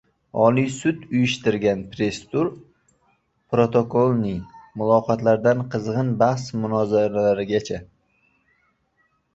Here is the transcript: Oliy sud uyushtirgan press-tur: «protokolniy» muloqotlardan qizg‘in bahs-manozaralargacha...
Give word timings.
Oliy 0.43 0.69
sud 0.75 1.01
uyushtirgan 1.09 1.83
press-tur: 1.91 2.49
«protokolniy» 3.55 4.35
muloqotlardan 4.83 5.63
qizg‘in 5.77 6.11
bahs-manozaralargacha... 6.25 7.83